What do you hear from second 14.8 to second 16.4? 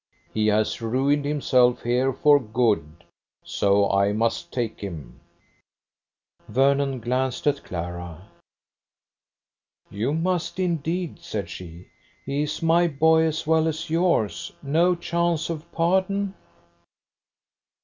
chance of pardon?"